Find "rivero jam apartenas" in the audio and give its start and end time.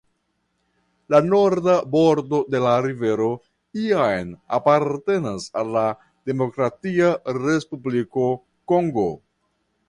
2.85-5.47